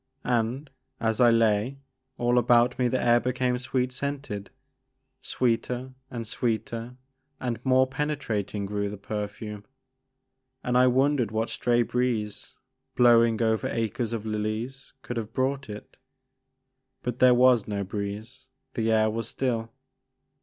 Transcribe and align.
And, 0.25 0.71
as 0.99 1.21
I 1.21 1.29
lay, 1.29 1.77
all 2.17 2.39
about 2.39 2.79
me 2.79 2.87
the 2.87 2.99
air 2.99 3.19
became 3.19 3.55
sweet 3.59 3.91
scented. 3.91 4.49
Sweeter 5.21 5.93
and 6.09 6.25
sweeter 6.25 6.95
and 7.39 7.63
more 7.63 7.85
penetrating 7.85 8.65
grew 8.65 8.89
the 8.89 8.97
perfume, 8.97 9.63
and 10.63 10.75
I 10.75 10.87
wondered 10.87 11.29
what 11.29 11.49
stray 11.51 11.83
breeze, 11.83 12.55
blowing 12.95 13.43
over 13.43 13.67
acres 13.67 14.11
of 14.11 14.25
lilies 14.25 14.91
could 15.03 15.17
have 15.17 15.33
brought 15.33 15.69
it. 15.69 15.97
But 17.03 17.19
there 17.19 17.35
was 17.35 17.67
no 17.67 17.83
breeze; 17.83 18.47
the 18.73 18.91
air 18.91 19.07
was 19.07 19.27
still. 19.29 19.69